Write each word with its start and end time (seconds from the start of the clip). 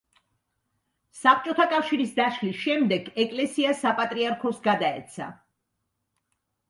საბჭოთა 1.17 1.67
კავშირის 1.73 2.15
დაშლის 2.21 2.57
შემდეგ 2.63 3.11
ეკლესია 3.25 3.75
საპატრიარქოს 3.83 4.63
გადაეცა. 4.71 5.33